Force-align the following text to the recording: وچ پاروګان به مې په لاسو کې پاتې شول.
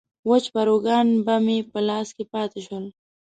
وچ 0.29 0.45
پاروګان 0.55 1.07
به 1.25 1.35
مې 1.45 1.57
په 1.71 1.79
لاسو 1.87 2.11
کې 2.17 2.25
پاتې 2.33 2.59
شول. 2.65 2.85